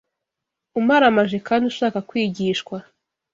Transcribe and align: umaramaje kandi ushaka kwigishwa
umaramaje 0.79 1.37
kandi 1.47 1.63
ushaka 1.71 1.97
kwigishwa 2.09 2.77